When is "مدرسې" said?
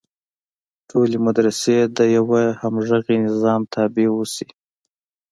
1.25-1.77